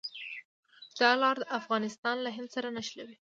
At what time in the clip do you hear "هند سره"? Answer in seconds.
2.37-2.67